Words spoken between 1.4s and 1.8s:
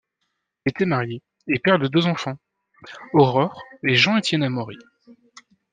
et père